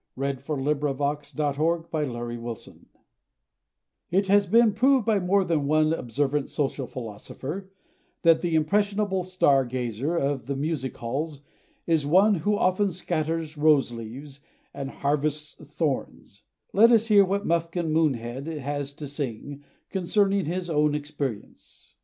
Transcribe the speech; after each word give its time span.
[Illustration: 0.17 0.37
His 0.65 1.35
Bouquet] 1.35 2.75
IT 4.09 4.27
HAS 4.29 4.45
been 4.47 4.73
proved 4.73 5.05
by 5.05 5.19
more 5.19 5.43
than 5.43 5.67
one 5.67 5.93
observant 5.93 6.49
social 6.49 6.87
Philosopher, 6.87 7.69
that 8.23 8.41
the 8.41 8.55
impressionable 8.55 9.23
star 9.23 9.63
gazer 9.63 10.17
of 10.17 10.47
the 10.47 10.55
Music 10.55 10.97
Halls 10.97 11.41
is 11.85 12.03
one 12.07 12.33
who 12.41 12.55
often 12.57 12.91
scatters 12.91 13.59
rose 13.59 13.91
leaves, 13.91 14.39
and 14.73 14.89
harvests 14.89 15.53
thorns; 15.63 16.41
let 16.73 16.91
us 16.91 17.05
hear 17.05 17.23
what 17.23 17.45
Muffkin 17.45 17.91
Moonhead 17.91 18.47
has 18.47 18.95
to 18.95 19.07
sing, 19.07 19.63
concerning 19.91 20.45
his 20.45 20.67
own 20.67 20.95
experience. 20.95 21.93